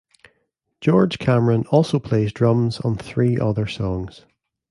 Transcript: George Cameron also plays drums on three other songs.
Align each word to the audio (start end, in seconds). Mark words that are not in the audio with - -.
George 0.79 1.19
Cameron 1.19 1.63
also 1.69 1.99
plays 1.99 2.33
drums 2.33 2.79
on 2.79 2.97
three 2.97 3.37
other 3.37 3.67
songs. 3.67 4.25